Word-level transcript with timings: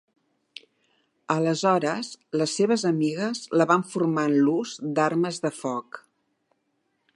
Aleshores, 1.33 2.09
les 2.43 2.55
seves 2.61 2.87
amigues 2.91 3.43
la 3.63 3.69
van 3.73 3.87
formar 3.93 4.27
en 4.33 4.41
l'ús 4.49 4.75
d'armes 4.97 5.41
de 5.47 5.55
foc. 5.61 6.01